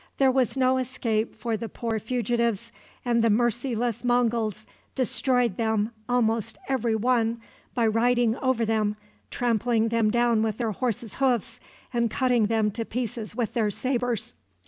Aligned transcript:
There 0.17 0.31
was 0.31 0.57
no 0.57 0.79
escape 0.79 1.35
for 1.35 1.55
the 1.55 1.69
poor 1.69 1.99
fugitives, 1.99 2.71
and 3.05 3.23
the 3.23 3.29
merciless 3.29 4.03
Monguls 4.03 4.65
destroyed 4.95 5.57
them 5.57 5.91
almost 6.09 6.57
every 6.67 6.95
one 6.95 7.39
by 7.75 7.85
riding 7.85 8.35
over 8.37 8.65
them, 8.65 8.95
trampling 9.29 9.89
them 9.89 10.09
down 10.09 10.41
with 10.41 10.57
their 10.57 10.71
horses' 10.71 11.13
hoofs, 11.21 11.59
and 11.93 12.09
cutting 12.09 12.47
them 12.47 12.71
to 12.71 12.83
pieces 12.83 13.35
with 13.35 13.53
their 13.53 13.69
sabres. 13.69 14.33